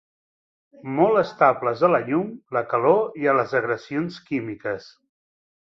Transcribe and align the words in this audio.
Molt 0.99 1.19
estables 1.21 1.83
a 1.87 1.91
la 1.95 2.01
llum, 2.09 2.33
la 2.57 2.65
calor 2.73 3.21
i 3.25 3.29
a 3.35 3.39
les 3.41 3.55
agressions 3.63 4.21
químiques. 4.31 4.93